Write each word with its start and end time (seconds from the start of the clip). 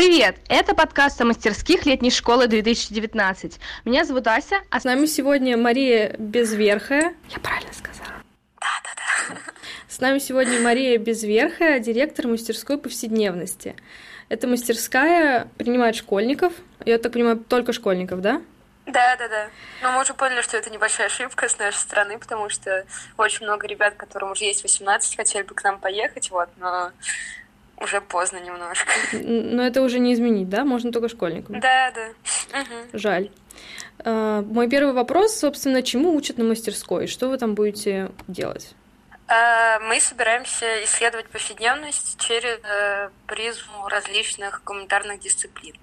Привет! 0.00 0.36
Это 0.48 0.74
подкаст 0.74 1.20
о 1.20 1.26
мастерских 1.26 1.84
летней 1.84 2.10
школы 2.10 2.46
2019. 2.46 3.60
Меня 3.84 4.06
зовут 4.06 4.26
Ася, 4.28 4.62
а 4.70 4.80
с 4.80 4.84
нами 4.84 5.04
сегодня 5.04 5.58
Мария 5.58 6.16
Безверхая. 6.16 7.14
Я 7.28 7.38
правильно 7.38 7.70
сказала? 7.74 8.08
Да-да-да. 8.58 9.38
С 9.88 10.00
нами 10.00 10.18
сегодня 10.18 10.58
Мария 10.62 10.96
Безверхая, 10.96 11.80
директор 11.80 12.28
мастерской 12.28 12.78
повседневности. 12.78 13.76
Эта 14.30 14.46
мастерская 14.46 15.50
принимает 15.58 15.96
школьников. 15.96 16.54
Я 16.86 16.96
так 16.96 17.12
понимаю, 17.12 17.36
только 17.36 17.74
школьников, 17.74 18.22
да? 18.22 18.40
Да, 18.86 19.16
да, 19.16 19.28
да. 19.28 19.50
Но 19.82 19.92
мы 19.92 20.00
уже 20.00 20.14
поняли, 20.14 20.40
что 20.40 20.56
это 20.56 20.70
небольшая 20.70 21.08
ошибка 21.08 21.46
с 21.46 21.58
нашей 21.58 21.76
стороны, 21.76 22.18
потому 22.18 22.48
что 22.48 22.86
очень 23.18 23.44
много 23.44 23.66
ребят, 23.66 23.96
которым 23.96 24.30
уже 24.30 24.46
есть 24.46 24.62
18, 24.62 25.14
хотели 25.14 25.42
бы 25.42 25.54
к 25.54 25.62
нам 25.62 25.78
поехать, 25.78 26.30
вот, 26.30 26.48
но 26.56 26.90
уже 27.80 28.00
поздно 28.00 28.38
немножко. 28.38 28.90
Но 29.12 29.66
это 29.66 29.82
уже 29.82 29.98
не 29.98 30.14
изменить, 30.14 30.48
да? 30.48 30.64
Можно 30.64 30.92
только 30.92 31.08
школьникам. 31.08 31.60
Да, 31.60 31.92
да. 31.92 32.60
Угу. 32.60 32.98
Жаль. 32.98 33.30
А, 34.04 34.42
мой 34.42 34.68
первый 34.68 34.92
вопрос, 34.92 35.36
собственно, 35.36 35.82
чему 35.82 36.14
учат 36.14 36.38
на 36.38 36.44
мастерской? 36.44 37.06
Что 37.06 37.28
вы 37.28 37.38
там 37.38 37.54
будете 37.54 38.10
делать? 38.28 38.74
А, 39.32 39.78
мы 39.80 40.00
собираемся 40.00 40.82
исследовать 40.84 41.28
повседневность 41.28 42.18
через 42.18 42.58
э, 42.64 43.10
призму 43.28 43.86
различных 43.88 44.62
гуманитарных 44.64 45.20
дисциплин. 45.20 45.76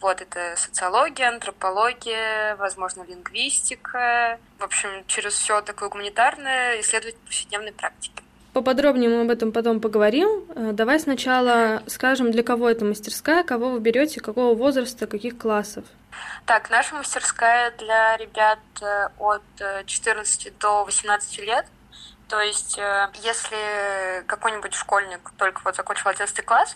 Вот 0.00 0.20
это 0.20 0.54
социология, 0.56 1.28
антропология, 1.28 2.56
возможно, 2.56 3.04
лингвистика. 3.04 4.40
В 4.58 4.64
общем, 4.64 5.04
через 5.06 5.34
все 5.34 5.60
такое 5.60 5.88
гуманитарное 5.88 6.80
исследовать 6.80 7.16
повседневной 7.18 7.72
практики. 7.72 8.22
Поподробнее 8.58 9.08
мы 9.08 9.20
об 9.20 9.30
этом 9.30 9.52
потом 9.52 9.80
поговорим. 9.80 10.44
Э, 10.56 10.72
давай 10.72 10.98
сначала 10.98 11.80
скажем, 11.86 12.32
для 12.32 12.42
кого 12.42 12.68
это 12.68 12.84
мастерская, 12.84 13.44
кого 13.44 13.70
вы 13.70 13.78
берете, 13.78 14.20
какого 14.20 14.56
возраста, 14.56 15.06
каких 15.06 15.38
классов. 15.38 15.84
Так, 16.44 16.68
наша 16.68 16.96
мастерская 16.96 17.70
для 17.78 18.16
ребят 18.16 18.58
э, 18.82 19.10
от 19.20 19.44
14 19.86 20.58
до 20.58 20.84
18 20.84 21.38
лет. 21.38 21.66
То 22.26 22.40
есть, 22.40 22.76
э, 22.78 23.08
если 23.22 24.24
какой-нибудь 24.26 24.74
школьник 24.74 25.30
только 25.38 25.60
вот 25.64 25.76
закончил 25.76 26.08
11 26.08 26.44
класс, 26.44 26.74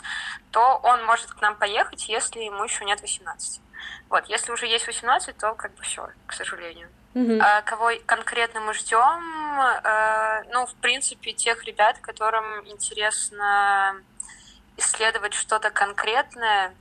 то 0.53 0.81
он 0.85 1.05
может 1.05 1.33
к 1.33 1.41
нам 1.43 1.57
поехать, 1.57 2.09
если 2.09 2.43
ему 2.43 2.63
еще 2.63 2.85
нет 2.85 3.01
18. 3.01 3.61
Вот, 4.09 4.25
если 4.29 4.53
уже 4.53 4.67
есть 4.67 4.87
18, 4.87 5.37
то 5.37 5.55
как 5.55 5.75
бы 5.75 5.83
все, 5.83 6.07
к 6.29 6.33
сожалению. 6.33 6.89
Uh-huh. 7.15 7.39
А 7.41 7.61
кого 7.63 7.91
конкретно 8.07 8.61
мы 8.61 8.73
ждем? 8.75 9.61
Э, 9.85 10.45
ну, 10.51 10.67
в 10.67 10.75
принципе, 10.77 11.33
тех 11.33 11.65
ребят, 11.65 11.99
которым 12.01 12.45
интересно 12.67 13.97
исследовать 14.79 15.35
что-то 15.35 15.71
конкретное 15.71 16.75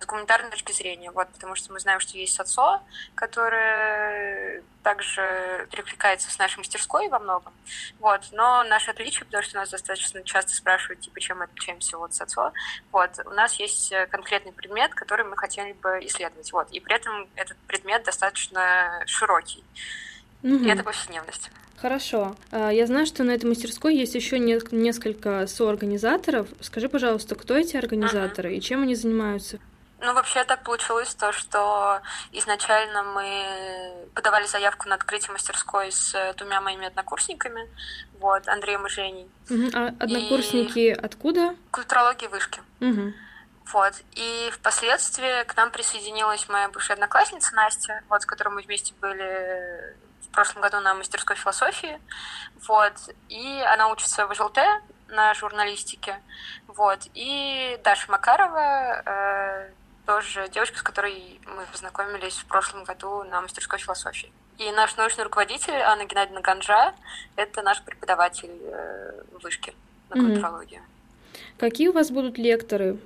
с 0.00 0.06
гуманитарной 0.06 0.50
точки 0.50 0.72
зрения. 0.72 1.10
Вот, 1.10 1.28
потому 1.28 1.54
что 1.54 1.72
мы 1.72 1.80
знаем, 1.80 2.00
что 2.00 2.16
есть 2.16 2.34
СОЦО, 2.34 2.80
которое 3.14 4.62
также 4.82 5.66
перекликается 5.70 6.30
с 6.30 6.38
нашей 6.38 6.58
мастерской 6.58 7.08
во 7.08 7.18
многом. 7.18 7.52
Вот. 7.98 8.22
Но 8.32 8.64
наше 8.64 8.90
отличие, 8.90 9.24
потому 9.24 9.42
что 9.42 9.56
нас 9.56 9.70
достаточно 9.70 10.22
часто 10.22 10.54
спрашивают, 10.54 11.00
типа, 11.00 11.20
чем 11.20 11.38
мы 11.38 11.44
отличаемся 11.44 11.98
от 11.98 12.14
СОЦО, 12.14 12.52
вот, 12.92 13.10
у 13.26 13.30
нас 13.30 13.54
есть 13.54 13.92
конкретный 14.10 14.52
предмет, 14.52 14.94
который 14.94 15.24
мы 15.24 15.36
хотели 15.36 15.72
бы 15.72 15.98
исследовать. 16.02 16.52
Вот. 16.52 16.70
И 16.70 16.80
при 16.80 16.94
этом 16.94 17.28
этот 17.34 17.56
предмет 17.66 18.04
достаточно 18.04 19.02
широкий. 19.06 19.64
Угу. 20.42 20.64
И 20.64 20.68
это 20.68 20.84
повседневность. 20.84 21.50
Хорошо. 21.80 22.34
А, 22.50 22.70
я 22.70 22.86
знаю, 22.86 23.06
что 23.06 23.22
на 23.22 23.32
этой 23.32 23.46
мастерской 23.46 23.94
есть 23.94 24.14
еще 24.14 24.38
несколько 24.38 25.46
соорганизаторов. 25.46 26.48
Скажи, 26.60 26.88
пожалуйста, 26.88 27.34
кто 27.36 27.56
эти 27.56 27.76
организаторы 27.76 28.50
uh-huh. 28.50 28.56
и 28.56 28.60
чем 28.60 28.82
они 28.82 28.94
занимаются? 28.96 29.60
Ну, 30.00 30.14
вообще 30.14 30.44
так 30.44 30.62
получилось 30.62 31.14
то, 31.14 31.32
что 31.32 32.00
изначально 32.30 33.02
мы 33.02 34.08
подавали 34.14 34.46
заявку 34.46 34.88
на 34.88 34.94
открытие 34.94 35.32
мастерской 35.32 35.90
с 35.90 36.34
двумя 36.36 36.60
моими 36.60 36.86
однокурсниками, 36.86 37.68
вот, 38.20 38.46
Андреем 38.46 38.86
и 38.86 38.90
Женей. 38.90 39.28
Угу. 39.50 39.70
А 39.74 39.88
однокурсники 39.98 40.78
и... 40.78 40.90
откуда? 40.92 41.56
Культурологии 41.72 42.28
вышки. 42.28 42.60
Угу. 42.80 43.12
Вот. 43.72 43.92
И 44.12 44.50
впоследствии 44.52 45.44
к 45.44 45.56
нам 45.56 45.70
присоединилась 45.70 46.48
моя 46.48 46.68
бывшая 46.68 46.94
одноклассница 46.94 47.54
Настя, 47.54 48.02
вот, 48.08 48.22
с 48.22 48.26
которой 48.26 48.50
мы 48.50 48.62
вместе 48.62 48.94
были 49.00 49.96
в 50.22 50.28
прошлом 50.30 50.62
году 50.62 50.80
на 50.80 50.94
мастерской 50.94 51.36
философии. 51.36 52.00
Вот. 52.66 52.94
И 53.28 53.62
она 53.66 53.88
учится 53.88 54.26
в 54.26 54.34
ЖЛТ 54.34 54.58
на 55.08 55.34
журналистике. 55.34 56.20
Вот. 56.66 57.00
И 57.14 57.78
Даша 57.82 58.10
Макарова, 58.10 59.02
э, 59.04 59.70
тоже 60.08 60.48
девочка, 60.48 60.78
с 60.78 60.82
которой 60.82 61.38
мы 61.44 61.66
познакомились 61.70 62.38
в 62.38 62.46
прошлом 62.46 62.84
году 62.84 63.24
на 63.24 63.42
мастерской 63.42 63.78
философии. 63.78 64.32
И 64.56 64.70
наш 64.72 64.96
научный 64.96 65.24
руководитель 65.24 65.74
Анна 65.74 66.06
Геннадьевна 66.06 66.40
Ганжа– 66.40 66.94
это 67.36 67.60
наш 67.60 67.82
преподаватель 67.82 68.58
э, 68.62 69.22
вышки 69.42 69.74
на 70.08 70.16
культурологии. 70.16 70.78
Mm-hmm. 70.78 71.38
Какие 71.58 71.88
у 71.88 71.92
вас 71.92 72.10
будут 72.10 72.38
лекторы? 72.38 72.96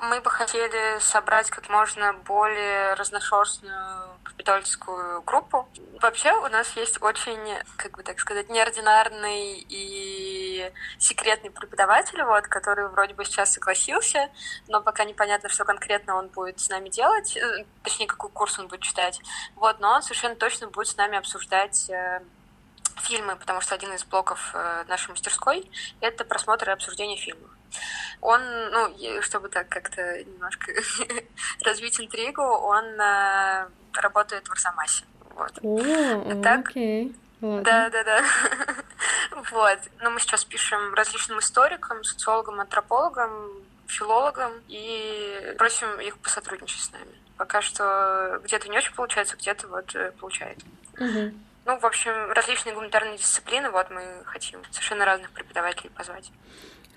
Мы 0.00 0.20
бы 0.20 0.30
хотели 0.30 1.00
собрать 1.00 1.50
как 1.50 1.68
можно 1.68 2.12
более 2.12 2.94
разношерстную 2.94 4.10
преподавательскую 4.22 5.22
группу. 5.22 5.68
Вообще 6.00 6.32
у 6.32 6.48
нас 6.48 6.76
есть 6.76 7.02
очень, 7.02 7.40
как 7.76 7.96
бы 7.96 8.04
так 8.04 8.20
сказать, 8.20 8.48
неординарный 8.48 9.66
и 9.68 10.29
секретный 10.98 11.50
преподаватель, 11.50 12.22
вот, 12.22 12.46
который 12.46 12.88
вроде 12.88 13.14
бы 13.14 13.24
сейчас 13.24 13.52
согласился, 13.52 14.30
но 14.68 14.80
пока 14.80 15.04
непонятно, 15.04 15.48
что 15.48 15.64
конкретно 15.64 16.16
он 16.16 16.28
будет 16.28 16.60
с 16.60 16.68
нами 16.68 16.88
делать, 16.88 17.36
э, 17.36 17.64
точнее, 17.82 18.06
какой 18.06 18.30
курс 18.30 18.58
он 18.58 18.68
будет 18.68 18.82
читать. 18.82 19.20
Вот, 19.56 19.80
но 19.80 19.92
он 19.92 20.02
совершенно 20.02 20.36
точно 20.36 20.68
будет 20.68 20.88
с 20.88 20.96
нами 20.96 21.18
обсуждать 21.18 21.88
э, 21.90 22.22
фильмы, 23.02 23.36
потому 23.36 23.60
что 23.60 23.74
один 23.74 23.92
из 23.92 24.04
блоков 24.04 24.50
э, 24.54 24.84
нашей 24.88 25.10
мастерской— 25.10 25.70
это 26.00 26.24
просмотр 26.24 26.70
и 26.70 26.72
обсуждение 26.72 27.16
фильмов. 27.16 27.50
Он, 28.20 28.40
ну, 28.70 29.22
чтобы 29.22 29.48
так 29.48 29.68
как-то 29.68 30.22
немножко 30.24 30.72
развить 31.64 32.00
интригу, 32.00 32.42
он 32.42 32.84
работает 33.94 34.46
в 34.46 34.52
Арзамасе. 34.52 35.04
Вот. 35.34 35.58
О, 35.62 36.42
так, 36.42 36.68
окей. 36.68 37.14
Да, 37.40 37.88
да, 37.88 38.04
да. 38.04 38.24
вот. 39.50 39.78
Но 40.00 40.10
мы 40.10 40.20
сейчас 40.20 40.44
пишем 40.44 40.94
различным 40.94 41.38
историкам, 41.38 42.04
социологам, 42.04 42.60
антропологам, 42.60 43.50
филологам 43.86 44.52
и 44.68 45.54
просим 45.58 46.00
их 46.00 46.18
посотрудничать 46.18 46.80
с 46.80 46.92
нами. 46.92 47.14
Пока 47.36 47.62
что 47.62 48.40
где-то 48.44 48.68
не 48.68 48.78
очень 48.78 48.94
получается, 48.94 49.36
где-то 49.36 49.66
вот 49.68 49.94
э, 49.94 50.12
получается. 50.20 50.66
Угу. 50.98 51.34
Ну, 51.66 51.78
в 51.78 51.84
общем, 51.84 52.32
различные 52.32 52.74
гуманитарные 52.74 53.18
дисциплины, 53.18 53.70
вот 53.70 53.90
мы 53.90 54.02
хотим 54.24 54.62
совершенно 54.70 55.04
разных 55.04 55.30
преподавателей 55.30 55.90
позвать. 55.90 56.30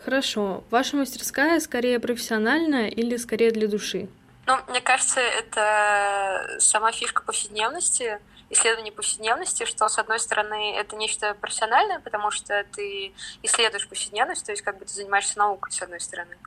Хорошо. 0.03 0.64
Ваша 0.70 0.97
мастерская 0.97 1.59
скорее 1.59 2.00
профессиональная 2.00 2.88
или 2.88 3.16
скорее 3.18 3.52
для 3.52 3.68
души? 3.68 4.09
Ну, 4.46 4.58
мне 4.68 4.81
кажется, 4.81 5.22
это 5.22 6.58
сама 6.59 6.91
фишка 6.91 7.24
повседневности, 7.24 8.20
исследование 8.53 8.91
повседневности, 8.91 9.66
что, 9.66 9.90
с 9.90 10.00
одной 10.00 10.19
стороны, 10.19 10.75
это 10.75 10.96
нечто 10.96 11.34
профессиональное, 11.36 12.00
потому 12.00 12.31
что 12.31 12.66
ты 12.75 13.14
исследуешь 13.41 13.88
повседневность, 13.88 14.46
то 14.46 14.52
есть 14.52 14.62
как 14.62 14.78
бы 14.78 14.86
ты 14.86 14.94
занимаешься 14.94 15.38
наукой, 15.38 15.72
с 15.72 15.81
одной 15.81 16.00
стороны. 16.00 16.38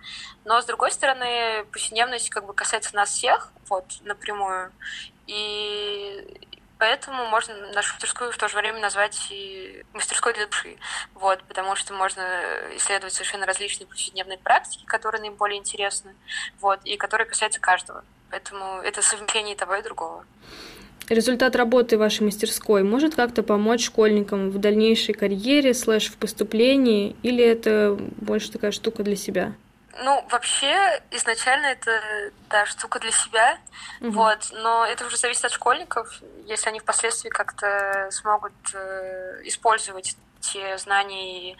Но, 0.44 0.60
с 0.60 0.64
другой 0.64 0.90
стороны, 0.92 1.64
повседневность 1.72 2.30
как 2.30 2.46
бы 2.46 2.54
касается 2.54 2.94
нас 2.94 3.10
всех, 3.10 3.52
вот, 3.68 3.84
напрямую. 4.02 4.72
И 5.26 6.40
Поэтому 6.78 7.24
можно 7.26 7.54
нашу 7.72 7.94
мастерскую 7.94 8.30
в 8.32 8.36
то 8.36 8.48
же 8.48 8.56
время 8.56 8.80
назвать 8.80 9.28
и 9.30 9.82
мастерской 9.94 10.34
для 10.34 10.46
души. 10.46 10.76
Вот, 11.14 11.42
потому 11.44 11.74
что 11.74 11.94
можно 11.94 12.22
исследовать 12.76 13.14
совершенно 13.14 13.46
различные 13.46 13.86
повседневные 13.86 14.36
практики, 14.36 14.84
которые 14.84 15.22
наиболее 15.22 15.58
интересны, 15.58 16.14
вот, 16.60 16.80
и 16.84 16.98
которые 16.98 17.26
касаются 17.26 17.60
каждого. 17.60 18.04
Поэтому 18.30 18.80
это 18.82 19.00
совмещение 19.00 19.56
того 19.56 19.76
и 19.76 19.82
другого. 19.82 20.26
Результат 21.08 21.54
работы 21.54 21.98
вашей 21.98 22.22
мастерской 22.22 22.82
может 22.82 23.14
как-то 23.14 23.44
помочь 23.44 23.84
школьникам 23.86 24.50
в 24.50 24.58
дальнейшей 24.58 25.14
карьере, 25.14 25.72
слэш 25.72 26.06
в 26.06 26.16
поступлении, 26.16 27.14
или 27.22 27.44
это 27.44 27.96
больше 27.98 28.50
такая 28.50 28.72
штука 28.72 29.04
для 29.04 29.14
себя? 29.14 29.54
Ну, 30.02 30.26
вообще, 30.30 31.00
изначально 31.12 31.66
это, 31.66 32.00
да, 32.50 32.66
штука 32.66 32.98
для 32.98 33.12
себя, 33.12 33.58
угу. 34.00 34.10
вот, 34.10 34.48
но 34.52 34.84
это 34.84 35.06
уже 35.06 35.16
зависит 35.16 35.44
от 35.44 35.52
школьников, 35.52 36.20
если 36.46 36.68
они 36.68 36.80
впоследствии 36.80 37.30
как-то 37.30 38.08
смогут 38.10 38.52
э, 38.74 39.42
использовать 39.44 40.16
те 40.40 40.76
знания 40.76 41.50
и 41.50 41.56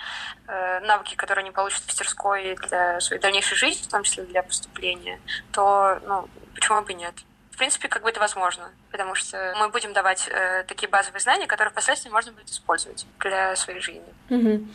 э, 0.48 0.80
навыки, 0.80 1.14
которые 1.14 1.44
они 1.44 1.50
получат 1.50 1.82
в 1.82 1.86
мастерской 1.86 2.56
для 2.68 3.00
своей 3.00 3.22
дальнейшей 3.22 3.56
жизни, 3.56 3.82
в 3.84 3.88
том 3.88 4.02
числе 4.02 4.24
для 4.24 4.42
поступления, 4.42 5.20
то, 5.52 5.98
ну, 6.06 6.28
почему 6.54 6.82
бы 6.82 6.92
нет? 6.94 7.14
В 7.56 7.58
принципе, 7.58 7.88
как 7.88 8.02
бы 8.02 8.10
это 8.10 8.20
возможно, 8.20 8.70
потому 8.90 9.14
что 9.14 9.54
мы 9.58 9.70
будем 9.70 9.94
давать 9.94 10.28
э, 10.28 10.64
такие 10.68 10.90
базовые 10.90 11.22
знания, 11.22 11.46
которые 11.46 11.72
впоследствии 11.72 12.10
можно 12.10 12.30
будет 12.30 12.50
использовать 12.50 13.06
для 13.18 13.56
своей 13.56 13.80
жизни. 13.80 14.02
Угу. 14.28 14.68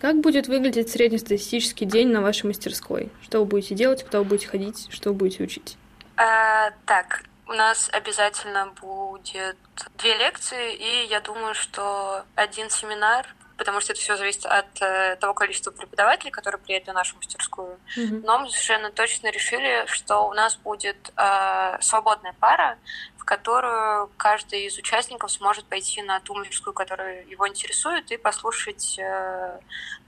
Как 0.00 0.20
будет 0.20 0.46
выглядеть 0.46 0.88
среднестатистический 0.88 1.84
день 1.84 2.12
на 2.12 2.20
вашей 2.20 2.46
мастерской? 2.46 3.10
Что 3.22 3.40
вы 3.40 3.46
будете 3.46 3.74
делать, 3.74 4.04
куда 4.04 4.20
вы 4.20 4.24
будете 4.24 4.46
ходить, 4.46 4.86
что 4.88 5.08
вы 5.08 5.16
будете 5.16 5.42
учить? 5.42 5.76
А, 6.16 6.70
так, 6.86 7.24
у 7.48 7.54
нас 7.54 7.90
обязательно 7.92 8.72
будет 8.80 9.56
две 9.96 10.16
лекции, 10.16 10.76
и 10.76 11.08
я 11.08 11.20
думаю, 11.20 11.56
что 11.56 12.22
один 12.36 12.70
семинар, 12.70 13.26
потому 13.58 13.80
что 13.80 13.92
это 13.92 14.00
все 14.00 14.16
зависит 14.16 14.46
от 14.46 14.80
э, 14.80 15.16
того 15.16 15.34
количества 15.34 15.72
преподавателей, 15.72 16.30
которые 16.30 16.60
приедут 16.60 16.86
на 16.86 16.94
нашу 16.94 17.16
мастерскую. 17.16 17.78
Mm-hmm. 17.96 18.22
Но 18.24 18.38
мы 18.38 18.48
совершенно 18.48 18.90
точно 18.90 19.30
решили, 19.30 19.84
что 19.88 20.28
у 20.28 20.32
нас 20.32 20.56
будет 20.56 21.12
э, 21.16 21.78
свободная 21.80 22.34
пара, 22.38 22.78
в 23.18 23.24
которую 23.24 24.10
каждый 24.16 24.66
из 24.66 24.78
участников 24.78 25.32
сможет 25.32 25.64
пойти 25.66 26.00
на 26.02 26.20
ту 26.20 26.34
мастерскую, 26.34 26.72
которая 26.72 27.24
его 27.24 27.48
интересует, 27.48 28.10
и 28.12 28.16
послушать 28.16 28.96
э, 28.98 29.58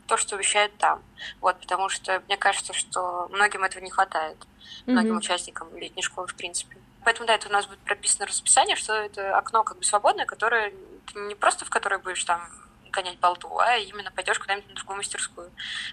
то, 0.07 0.17
что 0.17 0.37
вещает 0.37 0.75
там. 0.79 1.03
Вот, 1.41 1.59
потому 1.59 1.89
что 1.89 2.23
мне 2.29 2.37
кажется, 2.37 2.73
что 2.73 3.29
многим 3.33 3.65
этого 3.65 3.83
не 3.83 3.91
хватает, 3.91 4.37
mm-hmm. 4.39 4.93
многим 4.93 5.17
участникам 5.17 5.77
летней 5.77 6.03
школы 6.03 6.29
в 6.29 6.37
принципе. 6.37 6.77
Поэтому, 7.05 7.27
да, 7.27 7.35
это 7.35 7.49
у 7.49 7.53
нас 7.53 7.67
будет 7.67 7.81
прописано 7.81 8.27
расписание, 8.27 8.77
что 8.77 8.93
это 8.93 9.37
окно 9.37 9.65
как 9.65 9.79
бы 9.79 9.85
свободное, 9.85 10.27
которое 10.27 10.73
не 11.15 11.35
просто 11.35 11.65
в 11.65 11.71
которое 11.71 11.99
будешь 11.99 12.23
там 12.25 12.49
гонять 12.91 13.19
болту, 13.19 13.59
а 13.59 13.77
именно 13.77 14.11
пойдешь 14.11 14.39
куда-нибудь 14.39 14.69
на 14.69 14.75
другую 14.75 14.99
мастерскую. 14.99 15.51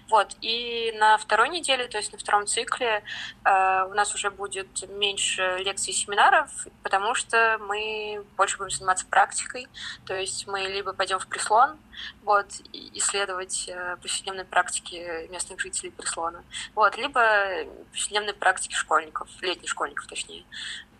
Вот. 0.08 0.36
И 0.40 0.92
на 0.96 1.18
второй 1.18 1.48
неделе, 1.48 1.88
то 1.88 1.98
есть 1.98 2.12
на 2.12 2.18
втором 2.18 2.46
цикле, 2.46 3.02
э, 3.44 3.84
у 3.90 3.94
нас 3.94 4.14
уже 4.14 4.30
будет 4.30 4.88
меньше 4.88 5.58
лекций 5.64 5.92
и 5.92 5.96
семинаров, 5.96 6.50
потому 6.82 7.14
что 7.14 7.58
мы 7.60 8.24
больше 8.36 8.58
будем 8.58 8.70
заниматься 8.70 9.06
практикой. 9.06 9.68
То 10.06 10.14
есть 10.14 10.46
мы 10.46 10.60
либо 10.60 10.92
пойдем 10.92 11.18
в 11.18 11.26
Прислон, 11.26 11.78
вот, 12.22 12.46
исследовать 12.72 13.68
э, 13.68 13.96
повседневные 14.00 14.44
практики 14.44 15.28
местных 15.30 15.60
жителей 15.60 15.90
Прислона, 15.90 16.44
вот, 16.74 16.96
либо 16.96 17.20
повседневные 17.90 18.34
практики 18.34 18.74
школьников, 18.74 19.28
летних 19.40 19.68
школьников, 19.68 20.06
точнее. 20.06 20.44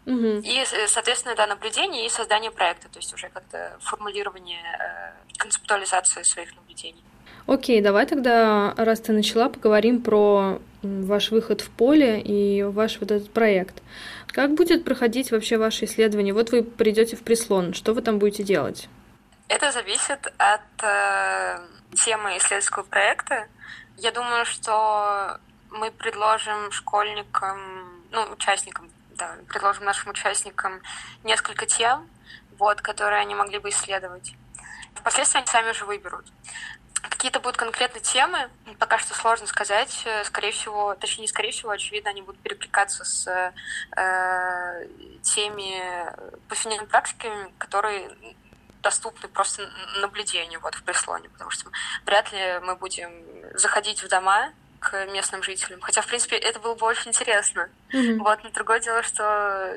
Угу. 0.08 0.40
И, 0.42 0.64
соответственно, 0.86 1.34
да, 1.36 1.46
наблюдение 1.46 2.06
и 2.06 2.08
создание 2.08 2.50
проекта, 2.50 2.88
то 2.88 2.98
есть 2.98 3.12
уже 3.12 3.28
как-то 3.28 3.76
формулирование, 3.80 4.62
э, 4.62 5.36
концептуализация 5.36 6.24
своих 6.24 6.56
наблюдений. 6.56 7.04
Окей, 7.46 7.82
давай 7.82 8.06
тогда, 8.06 8.74
раз 8.78 9.00
ты 9.00 9.12
начала, 9.12 9.50
поговорим 9.50 10.00
про 10.02 10.60
ваш 10.82 11.30
выход 11.30 11.60
в 11.60 11.70
поле 11.70 12.22
и 12.22 12.62
ваш 12.62 13.00
вот 13.00 13.10
этот 13.10 13.30
проект. 13.30 13.82
Как 14.28 14.54
будет 14.54 14.84
проходить 14.84 15.30
вообще 15.30 15.58
ваше 15.58 15.84
исследование? 15.84 16.32
Вот 16.32 16.52
вы 16.52 16.62
придете 16.62 17.14
в 17.14 17.22
Прислон, 17.22 17.74
что 17.74 17.92
вы 17.92 18.00
там 18.00 18.18
будете 18.18 18.42
делать? 18.42 18.88
Это 19.48 19.72
зависит 19.72 20.32
от 20.38 20.82
э, 20.82 21.58
темы 21.96 22.38
исследовательского 22.38 22.84
проекта. 22.84 23.46
Я 23.98 24.12
думаю, 24.12 24.46
что 24.46 25.38
мы 25.70 25.90
предложим 25.90 26.70
школьникам, 26.70 27.58
ну, 28.10 28.22
участникам 28.32 28.90
да, 29.18 29.36
предложим 29.48 29.84
нашим 29.84 30.10
участникам 30.10 30.80
несколько 31.24 31.66
тем, 31.66 32.08
вот, 32.56 32.80
которые 32.80 33.20
они 33.20 33.34
могли 33.34 33.58
бы 33.58 33.68
исследовать. 33.68 34.34
Впоследствии 34.94 35.38
они 35.38 35.46
сами 35.46 35.70
уже 35.70 35.84
выберут. 35.84 36.26
Какие-то 36.94 37.40
будут 37.40 37.56
конкретные 37.56 38.00
темы, 38.00 38.48
пока 38.78 38.98
что 38.98 39.14
сложно 39.14 39.46
сказать. 39.46 40.06
Скорее 40.24 40.52
всего, 40.52 40.94
точнее, 40.94 41.22
не 41.22 41.28
скорее 41.28 41.52
всего, 41.52 41.70
очевидно, 41.70 42.10
они 42.10 42.22
будут 42.22 42.40
перекликаться 42.40 43.04
с 43.04 43.52
э, 43.96 44.86
теми 45.22 45.82
повседневными 46.48 46.88
практиками, 46.88 47.52
которые 47.58 48.10
доступны 48.82 49.28
просто 49.28 49.68
наблюдению 50.00 50.60
вот 50.60 50.74
в 50.74 50.82
Преслоне, 50.82 51.28
потому 51.28 51.50
что 51.50 51.70
вряд 52.06 52.32
ли 52.32 52.60
мы 52.62 52.76
будем 52.76 53.12
заходить 53.54 54.02
в 54.02 54.08
дома 54.08 54.52
к 54.80 55.06
местным 55.06 55.42
жителям. 55.42 55.80
Хотя, 55.80 56.02
в 56.02 56.06
принципе, 56.06 56.36
это 56.36 56.60
было 56.60 56.74
бы 56.74 56.86
очень 56.86 57.08
интересно. 57.08 57.68
Mm-hmm. 57.92 58.18
Вот, 58.18 58.44
но 58.44 58.50
другое 58.50 58.80
дело, 58.80 59.02
что 59.02 59.74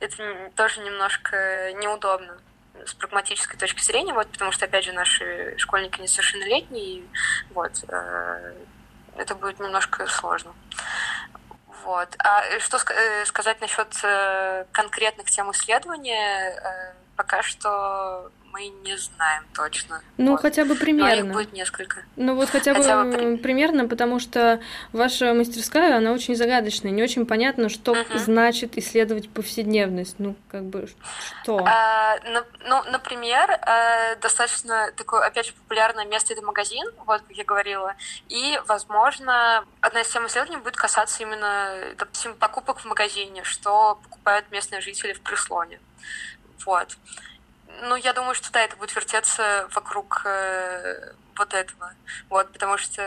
это 0.00 0.50
тоже 0.56 0.80
немножко 0.80 1.72
неудобно 1.74 2.38
с 2.86 2.94
прагматической 2.94 3.58
точки 3.58 3.82
зрения, 3.82 4.12
вот, 4.12 4.28
потому 4.28 4.52
что, 4.52 4.64
опять 4.64 4.84
же, 4.84 4.92
наши 4.92 5.54
школьники 5.58 6.00
несовершеннолетние, 6.00 7.04
вот, 7.50 7.72
э, 7.88 8.54
это 9.16 9.34
будет 9.34 9.60
немножко 9.60 10.06
сложно. 10.06 10.54
Вот. 11.84 12.08
А 12.18 12.42
что 12.60 12.78
э, 12.92 13.24
сказать 13.26 13.60
насчет 13.60 13.88
э, 14.02 14.64
конкретных 14.72 15.30
тем 15.30 15.50
исследования? 15.50 16.94
Пока 17.16 17.42
что 17.42 18.30
мы 18.52 18.68
не 18.68 18.96
знаем 18.96 19.44
точно. 19.54 20.02
Ну, 20.16 20.32
вот. 20.32 20.40
хотя 20.40 20.64
бы 20.64 20.74
примерно. 20.74 21.22
Но 21.22 21.28
их 21.28 21.32
будет 21.32 21.52
несколько. 21.52 22.02
Ну, 22.16 22.34
вот 22.34 22.50
хотя, 22.50 22.74
хотя 22.74 23.04
бы, 23.04 23.10
бы 23.10 23.36
примерно, 23.38 23.88
потому 23.88 24.18
что 24.18 24.60
ваша 24.92 25.34
мастерская, 25.34 25.96
она 25.96 26.12
очень 26.12 26.34
загадочная, 26.36 26.90
не 26.90 27.02
очень 27.02 27.26
понятно, 27.26 27.68
что 27.68 27.92
угу. 27.92 28.18
значит 28.18 28.76
исследовать 28.76 29.30
повседневность. 29.30 30.16
Ну, 30.18 30.36
как 30.50 30.64
бы, 30.64 30.88
что? 31.42 31.64
А, 31.66 32.18
ну, 32.64 32.82
например, 32.90 33.50
э, 33.50 34.16
достаточно 34.16 34.92
такое, 34.96 35.26
опять 35.26 35.46
же, 35.46 35.52
популярное 35.52 36.04
место— 36.04 36.32
это 36.34 36.42
магазин, 36.42 36.86
вот, 37.06 37.22
как 37.22 37.36
я 37.36 37.44
говорила, 37.44 37.94
и, 38.28 38.58
возможно, 38.66 39.64
одна 39.80 40.00
из 40.00 40.08
тем 40.08 40.26
исследований 40.26 40.62
будет 40.62 40.76
касаться 40.76 41.22
именно, 41.22 41.74
допустим, 41.96 42.34
покупок 42.34 42.80
в 42.80 42.84
магазине, 42.84 43.44
что 43.44 43.98
покупают 44.02 44.50
местные 44.50 44.80
жители 44.80 45.12
в 45.12 45.20
Прислоне. 45.20 45.80
Вот. 46.64 46.96
Ну, 47.82 47.96
я 47.96 48.12
думаю, 48.12 48.34
что 48.34 48.52
да, 48.52 48.62
это 48.62 48.76
будет 48.76 48.94
вертеться 48.94 49.68
вокруг 49.74 50.22
э, 50.24 51.12
вот 51.36 51.54
этого. 51.54 51.92
Вот, 52.28 52.52
потому 52.52 52.76
что, 52.78 53.02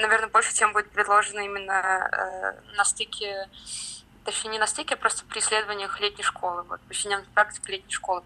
наверное, 0.00 0.28
больше 0.28 0.52
тем 0.52 0.72
будет 0.72 0.90
предложено 0.90 1.40
именно 1.40 2.10
э, 2.12 2.76
на 2.76 2.84
стыке, 2.84 3.48
точнее, 4.24 4.50
не 4.50 4.58
на 4.58 4.66
стыке, 4.66 4.94
а 4.94 4.96
просто 4.96 5.24
при 5.24 5.38
исследованиях 5.38 6.00
летней 6.00 6.24
школы, 6.24 6.62
вот, 6.62 6.80
повседневной 6.82 7.26
практики 7.34 7.70
летней 7.70 7.92
школы. 7.92 8.22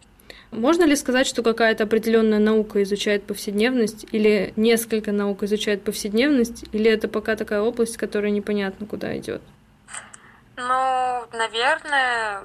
Можно 0.50 0.84
ли 0.84 0.96
сказать, 0.96 1.26
что 1.26 1.42
какая-то 1.42 1.84
определенная 1.84 2.38
наука 2.38 2.82
изучает 2.82 3.26
повседневность, 3.26 4.06
или 4.12 4.52
несколько 4.56 5.12
наук 5.12 5.42
изучает 5.42 5.84
повседневность, 5.84 6.64
или 6.72 6.90
это 6.90 7.08
пока 7.08 7.36
такая 7.36 7.60
область, 7.60 7.96
которая 7.96 8.30
непонятно 8.30 8.86
куда 8.86 9.16
идет? 9.18 9.42
Ну, 10.56 11.26
наверное, 11.32 12.44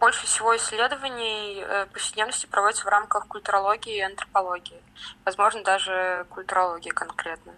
больше 0.00 0.26
всего 0.26 0.56
исследований 0.56 1.62
э, 1.62 1.86
повседневности 1.86 2.46
проводится 2.46 2.84
в 2.84 2.88
рамках 2.88 3.26
культурологии 3.26 3.96
и 3.96 4.00
антропологии. 4.00 4.82
Возможно, 5.24 5.62
даже 5.62 6.26
культурологии 6.30 6.90
конкретно. 6.90 7.54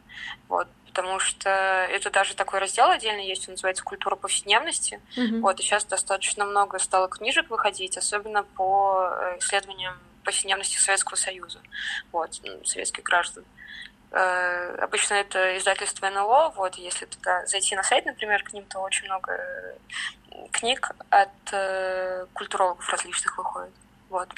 Вот 0.48 0.68
потому 0.96 1.18
что 1.18 1.50
это 1.50 2.10
даже 2.10 2.34
такой 2.34 2.58
раздел 2.58 2.88
отдельный 2.88 3.26
есть, 3.26 3.46
он 3.48 3.52
называется 3.52 3.84
«Культура 3.84 4.16
повседневности». 4.16 4.98
Mm-hmm. 5.18 5.40
Вот, 5.40 5.60
и 5.60 5.62
сейчас 5.62 5.84
достаточно 5.84 6.46
много 6.46 6.78
стало 6.78 7.08
книжек 7.08 7.50
выходить, 7.50 7.98
особенно 7.98 8.44
по 8.44 9.10
э, 9.10 9.38
исследованиям 9.38 9.98
повседневности 10.25 10.78
Советского 10.78 11.16
Союза, 11.16 11.60
вот, 12.12 12.40
советских 12.64 13.04
граждан. 13.04 13.44
Э, 14.12 14.76
обычно 14.80 15.14
это 15.14 15.58
издательство 15.58 16.08
НЛО, 16.08 16.52
вот, 16.56 16.76
если 16.76 17.06
туда 17.06 17.44
зайти 17.46 17.75
на 17.75 17.82
сайт, 17.82 18.06
например, 18.06 18.42
к 18.42 18.52
ним, 18.52 18.64
то 18.64 18.80
очень 18.80 19.06
много 19.06 19.38
книг 20.52 20.90
от 21.10 21.28
э, 21.52 22.26
культурологов 22.32 22.88
различных 22.88 23.36
выходит. 23.36 23.72
Вот. 24.08 24.28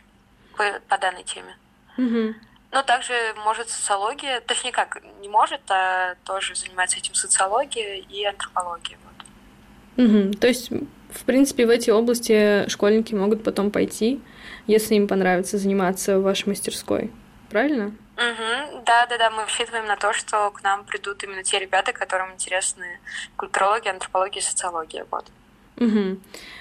По, 0.56 0.64
по 0.88 0.98
данной 0.98 1.25
теме. 1.25 1.56
Угу. 1.96 2.34
Но 2.70 2.82
также 2.82 3.14
может 3.44 3.70
социология, 3.70 4.40
точнее 4.40 4.72
как, 4.72 5.02
не 5.20 5.28
может, 5.28 5.60
а 5.70 6.16
тоже 6.25 6.54
занимается 6.54 6.98
этим 6.98 7.14
социология 7.14 7.96
и 7.96 8.25
антропология. 8.25 8.98
Вот. 9.04 10.04
Угу. 10.04 10.32
То 10.34 10.46
есть, 10.48 10.70
в 10.70 11.25
принципе, 11.25 11.66
в 11.66 11.70
эти 11.70 11.90
области 11.90 12.68
школьники 12.68 13.14
могут 13.14 13.44
потом 13.44 13.70
пойти, 13.70 14.20
если 14.66 14.94
им 14.94 15.08
понравится 15.08 15.58
заниматься 15.58 16.18
в 16.18 16.22
вашей 16.22 16.48
мастерской. 16.48 17.10
Правильно? 17.50 17.92
Угу, 18.18 18.82
да, 18.84 19.06
да, 19.06 19.16
да, 19.16 19.30
мы 19.30 19.42
рассчитываем 19.42 19.87
на 19.87 19.96
то, 19.96 20.12
что 20.12 20.50
к 20.50 20.64
нам 20.64 20.84
придут 20.84 21.22
именно 21.22 21.44
те 21.44 21.60
ребята, 21.60 21.92
которым 21.92 22.32
интересны 22.32 22.98
культурология, 23.37 23.92
антропология 23.92 24.42
социология. 24.42 25.06
Вот. 25.08 25.25
Угу. 25.76 26.18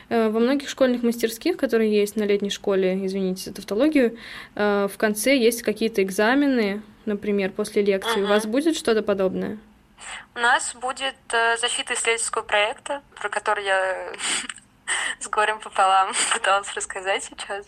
Во 0.10 0.40
многих 0.40 0.70
школьных 0.70 1.02
мастерских, 1.02 1.58
которые 1.58 1.92
есть 1.92 2.16
на 2.16 2.26
летней 2.26 2.52
школе, 2.52 3.04
извините 3.04 3.46
за 3.46 3.56
тавтологию, 3.56 4.20
э, 4.54 4.88
в 4.88 4.98
конце 5.00 5.36
есть 5.36 5.64
какие-то 5.64 6.04
экзамены, 6.04 6.84
например, 7.06 7.50
после 7.52 7.82
лекции. 7.82 8.22
Угу. 8.22 8.26
У 8.26 8.28
вас 8.28 8.46
будет 8.46 8.78
что-то 8.78 9.02
подобное? 9.02 9.58
У 10.36 10.40
нас 10.40 10.76
будет 10.76 11.16
э, 11.34 11.58
защита 11.58 11.96
исследовательского 11.96 12.44
проекта, 12.44 13.02
про 13.16 13.30
который 13.30 13.66
я 13.66 14.14
с 15.20 15.28
горем 15.28 15.60
пополам 15.60 16.14
пыталась 16.34 16.72
рассказать 16.76 17.24
сейчас. 17.24 17.66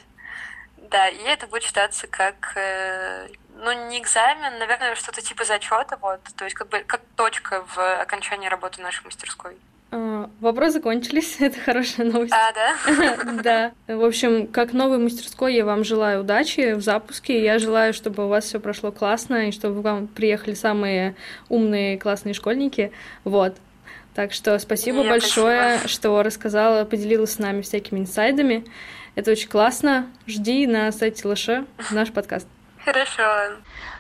Да, 0.90 1.08
и 1.08 1.22
это 1.24 1.48
будет 1.48 1.64
считаться 1.64 2.08
как, 2.08 2.58
ну, 3.56 3.90
не 3.90 4.00
экзамен, 4.00 4.58
наверное, 4.58 4.96
что-то 4.96 5.22
типа 5.22 5.46
зачета, 5.46 5.98
вот, 6.02 6.20
то 6.36 6.46
есть 6.46 6.56
как 6.56 6.70
бы 6.70 6.84
как 6.86 7.02
точка 7.16 7.64
в 7.76 8.02
окончании 8.02 8.48
работы 8.48 8.82
нашей 8.82 9.06
мастерской. 9.06 9.58
А, 9.92 10.30
вопросы 10.40 10.74
закончились, 10.74 11.38
это 11.40 11.60
хорошая 11.60 12.06
новость. 12.08 12.34
А, 12.34 12.52
да? 12.54 13.42
Да. 13.88 13.96
В 13.96 14.04
общем, 14.04 14.48
как 14.48 14.74
новой 14.74 14.98
мастерской 14.98 15.56
я 15.56 15.66
вам 15.66 15.84
желаю 15.84 16.22
удачи 16.22 16.74
в 16.74 16.82
запуске. 16.82 17.44
Я 17.44 17.60
желаю, 17.60 17.94
чтобы 17.94 18.26
у 18.26 18.28
вас 18.28 18.46
все 18.46 18.60
прошло 18.60 18.92
классно 18.92 19.48
и 19.48 19.52
чтобы 19.52 19.82
вам 19.82 20.08
приехали 20.08 20.54
самые 20.54 21.16
умные 21.48 21.98
классные 21.98 22.34
школьники. 22.34 22.92
Вот. 23.24 23.56
Так 24.20 24.34
что 24.34 24.60
спасибо 24.60 24.98
Нет, 24.98 25.12
большое, 25.12 25.78
спасибо. 25.78 25.88
что 25.88 26.24
рассказала, 26.24 26.84
поделилась 26.84 27.36
с 27.36 27.40
нами 27.40 27.62
всякими 27.62 28.00
инсайдами. 28.00 28.66
Это 29.16 29.32
очень 29.32 29.48
классно. 29.48 30.08
Жди 30.28 30.68
на 30.68 30.92
сайте 30.92 31.26
Лыше 31.26 31.64
наш 31.92 32.12
подкаст. 32.12 32.46
Хорошо. 32.84 33.24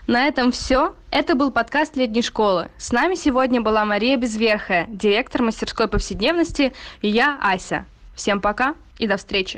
На 0.07 0.27
этом 0.27 0.51
все. 0.51 0.93
Это 1.09 1.35
был 1.35 1.51
подкаст 1.51 1.95
летней 1.95 2.21
школы. 2.21 2.69
С 2.77 2.91
нами 2.91 3.15
сегодня 3.15 3.61
была 3.61 3.85
Мария 3.85 4.17
Безверхая, 4.17 4.87
директор 4.89 5.41
мастерской 5.41 5.87
повседневности, 5.87 6.73
и 7.01 7.07
я, 7.07 7.39
Ася. 7.41 7.85
Всем 8.13 8.41
пока 8.41 8.75
и 8.97 9.07
до 9.07 9.15
встречи. 9.15 9.57